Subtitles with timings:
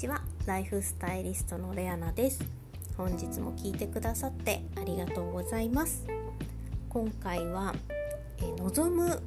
[0.00, 0.22] ちは。
[0.46, 2.42] ライフスタイリストのレアナです。
[2.96, 6.06] 本日も聞いてくださってありがとうございます。
[6.88, 7.74] 今回は
[8.38, 9.22] え望む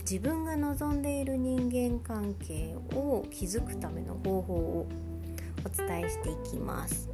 [0.00, 4.86] 自分が望んでいる人間関係を築くための方法を
[5.66, 7.10] お伝えしていきます。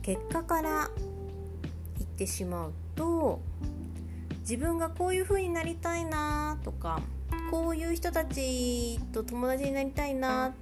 [0.00, 0.90] 結果から
[1.98, 3.40] 言ってしまうと
[4.42, 7.00] 自分がこういう風になりたいなとか
[7.50, 10.52] こういう人たちと友達になりたいなっ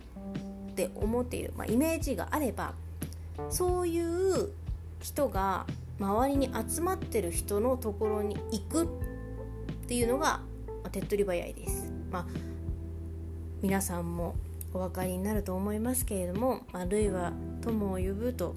[0.78, 2.74] って思っている、まあ、イメージがあれば
[3.50, 4.50] そういう
[5.00, 5.66] 人が
[5.98, 8.88] 周りに集まってる人のところに行くっ
[9.88, 10.41] ていうのが、
[10.84, 11.92] ま、手っ取り早いです。
[12.12, 12.27] まあ、
[13.60, 14.36] 皆さんも
[14.72, 18.55] お分かりになると思いますけれどもあるいは友を呼ぶと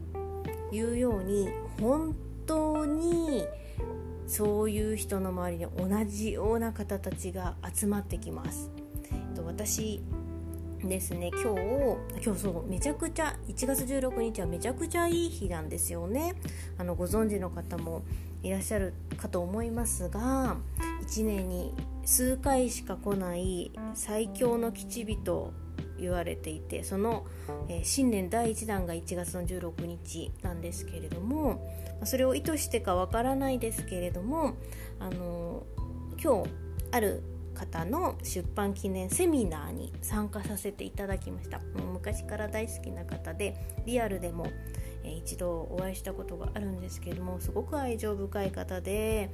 [0.72, 2.16] いうように本
[2.46, 3.46] 当に
[4.28, 8.70] そういう人の周りに同じような方たちが集まってきます。
[9.44, 10.02] 私
[10.88, 11.30] ですね。
[11.30, 16.36] 今日今日そうめちゃくちゃ1月16日はめちゃくちゃいい日なんですよね。
[16.78, 18.04] あのご存知の方も
[18.44, 20.58] いらっしゃるかと思いますが
[21.04, 21.74] 1年に
[22.06, 25.54] 数回しか来ない最強の吉日と
[26.00, 27.28] 言われていてその、
[27.70, 31.64] えー、新年第1弾が1月の16日なんですけれども
[32.04, 34.56] それを意図してかわからないですけれども
[35.00, 35.64] あの
[36.22, 36.50] 今日
[36.92, 37.24] ある
[37.62, 41.60] 方の出版記念セミナーに参加させていただきました。
[41.60, 44.48] もう昔から大好きな方でリアルでも、
[45.04, 49.30] えー、一度お会いしたことがあるんですけれどもすごく愛情深い方で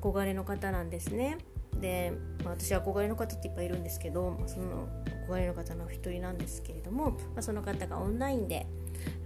[0.00, 1.38] 憧れの方なんですね。
[1.80, 2.12] で、
[2.44, 4.88] まあ、私憧れの方っていっぱいいるんですけど、まあ、その
[5.26, 8.66] 憧れの方のお一人なんですけれども、まあ、その方がオンラインで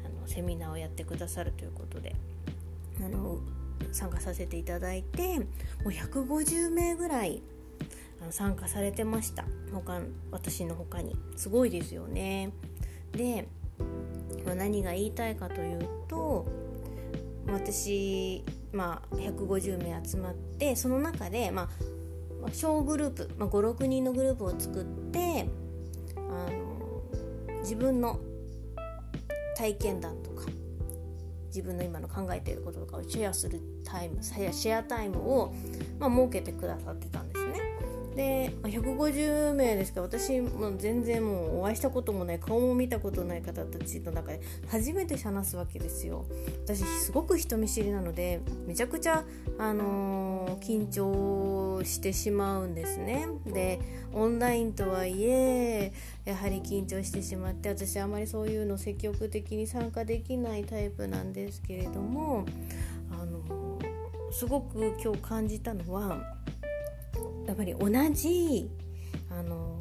[0.04, 2.14] あのセミナーをやってくださるということで
[3.04, 3.38] あの
[3.92, 5.44] 参加させていただいても
[5.86, 7.42] う150名ぐらい
[8.30, 9.44] 参加されてました。
[9.72, 11.16] 他私の他に。
[11.36, 12.52] すごいですよね。
[13.12, 13.48] で、
[14.44, 16.46] ま、何が言いたいかというと
[17.46, 21.68] 私、まあ、150名集まってその中で、ま
[22.44, 25.46] あ、小グループ、まあ、56人のグループを作って
[26.16, 27.02] あの
[27.62, 28.20] 自分の
[29.56, 30.46] 体験談とか
[31.48, 35.52] 自分の今の考えていることとかをシェアするタイムシェアタイムを、
[35.98, 37.29] まあ、設けてくださってたん
[38.20, 38.40] で。
[38.70, 46.26] 150名ですか私も全然もうお会いしたこともない顔も見たことない方たちの中で初めて話すわけですよ
[46.64, 49.24] 私すごく人見知りなのでめちゃくちゃ、
[49.58, 53.80] あのー、緊張してしまうんですねで
[54.12, 55.92] オンラインとはいえ
[56.24, 62.44] やはり緊張してしまって私あまりそういうの積極的に参加できないタイプなんですけれども
[63.10, 66.39] あのー、すごく今日感じたのは
[67.50, 68.70] やっぱり同じ
[69.28, 69.76] あの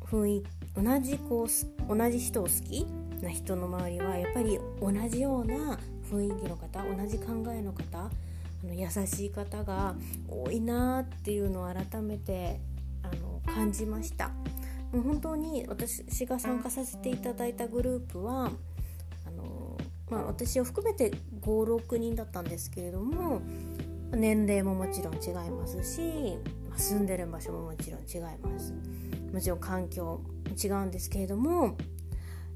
[0.00, 0.44] 雰囲
[0.74, 2.84] 同じこう同じ人を好き
[3.22, 5.78] な人の周りはやっぱり同じような
[6.10, 8.10] 雰囲気の方同じ考えの方あ
[8.64, 9.94] の優しい方が
[10.28, 12.58] 多いなっていうのを改めて
[13.04, 14.30] あの感じました。
[14.92, 18.50] もう本当に私が参加させていただいたグループは
[19.26, 19.78] あの、
[20.10, 23.40] まあ、私を含めて56人だったんですけれども
[24.10, 26.36] 年齢ももちろん違いますし
[26.76, 28.74] 住んでる場所ももちろん違います。
[29.32, 30.22] もちろん環境も
[30.62, 31.76] 違うんですけれども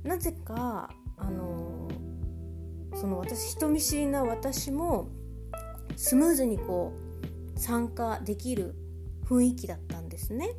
[0.05, 1.89] なぜかあの
[2.95, 5.09] その私人見知りな私も
[5.97, 6.93] スムーズにこ
[7.55, 8.75] う参加できる
[9.25, 10.51] 雰囲気だったんですね。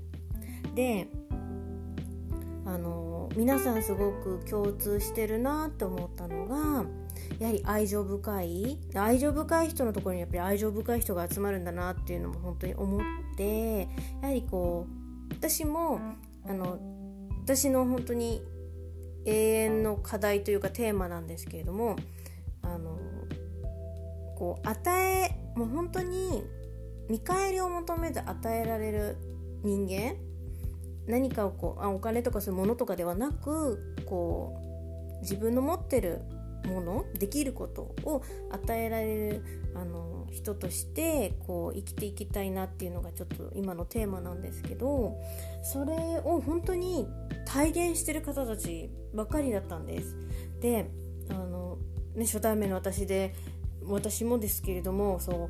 [0.76, 1.08] で
[2.66, 6.86] あの皆さんすごく共通してるなって思ったのが
[7.40, 8.78] やはり愛情深い。
[8.96, 13.02] 愛情深い人のところにやっぱり愛情深い人が集まるんだなっていうのも本当に思っ
[13.36, 13.88] て
[14.22, 14.88] やはりこ
[15.30, 16.00] う私も
[16.46, 16.80] あの
[17.44, 18.42] 私の本当に
[19.26, 21.98] 永遠の課題というかテーマなんですけれども
[22.62, 22.98] あの
[24.38, 26.44] こう与えもう本当に
[27.10, 29.18] 見返りを求めず与えられる
[29.64, 30.16] 人間
[31.08, 34.62] 何かをこうあお金とかそういうものとかではなくこ
[35.18, 36.22] う自分の持ってる
[36.66, 39.44] ものできることを与えられる
[39.76, 45.18] あの人としてこう生きていきたいなっていうのがちょっと今のテーマなんですけど
[45.64, 45.94] それ
[46.24, 47.08] を本当に
[47.46, 50.16] 体現してる方たちばかりだったんです。
[50.60, 50.90] で
[51.30, 51.78] あの、
[52.16, 53.34] ね、初対面の私で
[53.84, 55.50] 私もですけれどもそ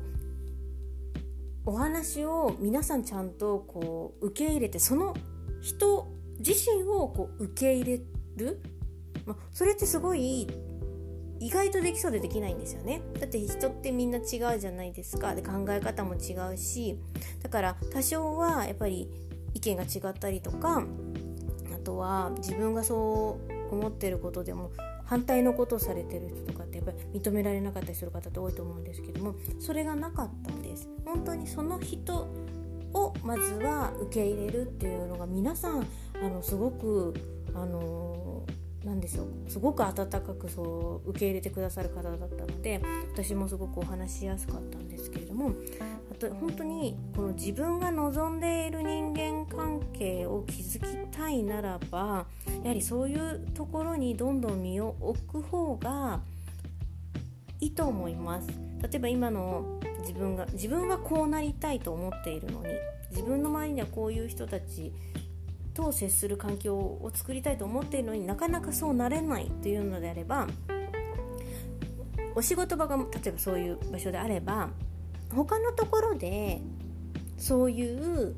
[1.66, 5.14] お話を皆さんちゃんとこう受け入れてその
[5.60, 6.08] 人
[6.38, 8.00] 自身をこう受け入れ
[8.36, 8.60] る、
[9.26, 10.48] まそれってすごい
[11.40, 13.00] 意外とできそうでできないんですよね。
[13.20, 14.20] だって人ってみんな違
[14.56, 15.34] うじゃないですか。
[15.34, 16.98] で考え方も違うし。
[17.42, 19.08] だから多少はやっぱり
[19.54, 20.84] 意見が違ったりとか
[21.74, 23.38] あとは自分がそ
[23.70, 24.70] う思ってることでも
[25.04, 30.88] 反対のことをされてる人とかってやっぱり認められなかったりする方って多いと思うんですけどもそれがなかったんです。
[31.04, 32.28] 本当にその人
[32.92, 35.86] をまずは受け入れるっていうのが皆さん
[36.22, 37.14] あのすごく
[37.54, 38.44] あの
[38.88, 42.80] なんでしょうすごく温かくそう受け入れてくださる方だったので
[43.12, 45.52] 私もすごくお話しやすかったんですけれども
[46.10, 52.26] あと本当にこの自分が望んでいる人間関係を築きたいならば
[52.62, 56.20] やはりそういうところにどんどん身を置く方が
[57.60, 58.48] いいと思います。
[58.80, 62.68] 例えば今の自分が自分はこうなりたいと思っているのに
[63.10, 64.92] 自分の周りにはこういう人たち
[65.78, 70.48] と接する環境を作りたいと思っているのになかなかそうなれないというのであれば
[72.34, 74.70] お仕事場が例えばそういう場所であれば
[75.32, 76.60] 他のところで
[77.36, 78.34] そういう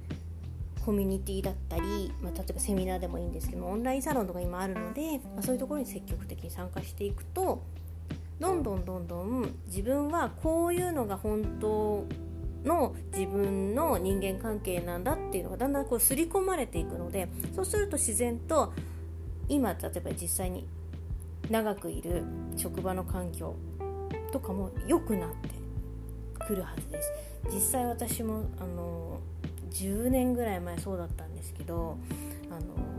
[0.85, 7.63] コミュニティだったり、まあ、例えばセミナーでもいいんですけどオンラインサロンとか今あるので、まあ、そういうところに積極的に参加していくと
[8.39, 12.07] どんどんどんどん自分はこういうのが本当
[12.65, 18.73] の自分の人間関係なんだっていうのがだんだんこう刷り込まれていくのでそうすると自然と
[19.49, 20.67] 今例えば実際に
[21.49, 22.23] 長くいる
[22.57, 23.57] 職場の環境
[24.33, 25.49] とかも良くなって
[26.47, 27.12] くるはずです。
[27.53, 29.21] 実際私もあの
[29.71, 31.97] 10年ぐらい前そうだったんですけど
[32.51, 32.90] あの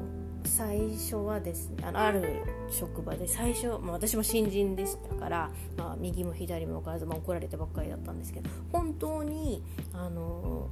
[0.61, 10.69] 最初はですねある職場で最初、まあ、私も新人でしたから、まあ、右も左も分からず、まあ、怒られてばっかりだったんですけど本当にあの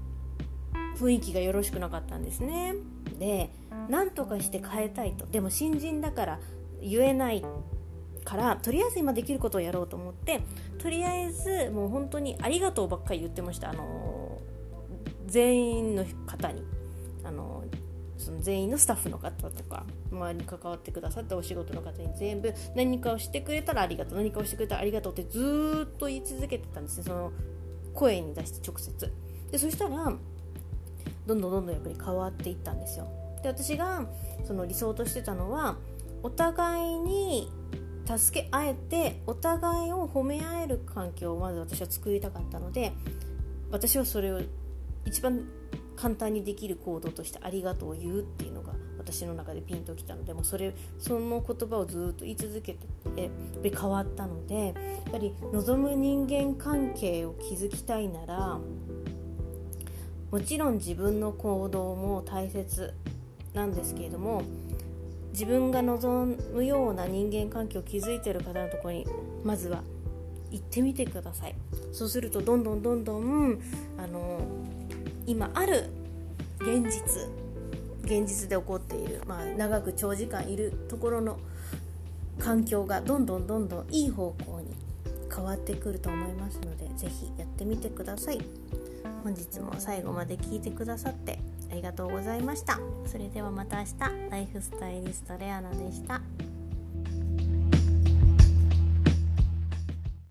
[0.96, 2.76] 雰囲気がよろしくなかったんですね。
[3.18, 3.50] で
[3.90, 5.26] 何とかして変えたいと。
[5.26, 6.40] でも新人だから
[6.82, 7.44] 言えない
[8.24, 10.42] からとりあえず今できることをやろうと思って
[10.78, 13.72] とりあえずもう本当にありがとうばっかり言ってました。
[13.72, 14.40] あの
[15.26, 16.64] 全員の方に。
[17.24, 17.64] あの
[18.20, 27.32] その全員のスタッフの方とか周りに関わってくださったお仕事の方に全部何かをしてくれたらありがとう何かをしてくれたらありがとうってずっと言い続けてたんですねその
[27.94, 29.14] 声に出して直接。
[29.52, 30.14] でそしたら
[31.26, 33.08] どんどんどんどんやっぱり変わっていったんですよ。
[33.42, 34.06] で私が
[34.46, 35.78] その理想としてたのは
[36.22, 37.52] お互いに
[38.06, 42.92] 助け合えてお互いを褒め合える環境をまず私は作りたかったので
[43.72, 44.42] 私はそれを
[45.06, 45.46] 一番
[46.00, 53.32] 簡単にできる行動としてありがとうを言うっていうのが私の中でピンときたのでもそれその言葉をずっと言い続けて
[53.64, 54.74] 変わったのでやっ
[55.12, 58.60] ぱり望む人間関係を築きたいなら
[60.32, 62.94] もちろん自分の行動も大切
[63.54, 64.44] なんですけれども
[65.32, 69.08] 自分が望むような人間関係を築いている方のところに
[69.44, 69.84] まずは
[70.52, 71.56] 行ってみてください。
[71.92, 73.62] そうするとどんどんどんどん
[73.98, 74.40] あの
[75.30, 75.92] 今ある
[76.60, 77.30] 現実
[78.04, 81.38] 現実で起こっている、まあ、長く長時間いるところの
[82.40, 84.76] 環境がどんどんどんどんいい方向に
[85.32, 88.42] 変わってくると思いますので是非やってみてください。
[89.24, 91.38] 本日も最後まで聞いてくださって
[91.72, 92.80] ありがとうございました。
[93.06, 93.92] それではまた明日
[94.32, 96.22] ライフスタイリストレアナでした。